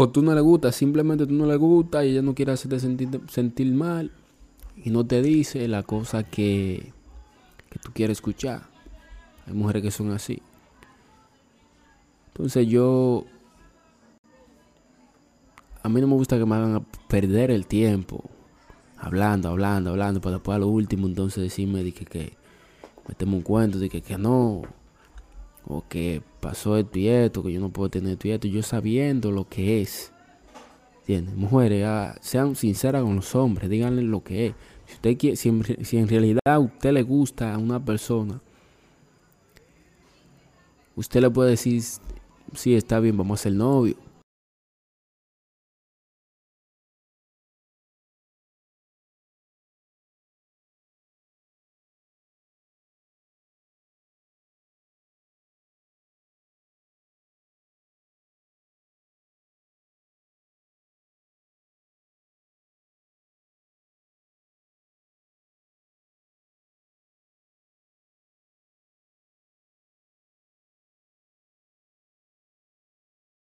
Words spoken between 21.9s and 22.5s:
que, que